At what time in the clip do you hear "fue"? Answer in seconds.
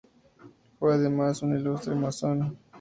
0.79-0.95